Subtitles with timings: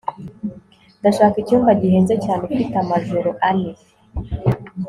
[0.99, 3.71] ndashaka icyumba gihenze cyane ufite amajoro ane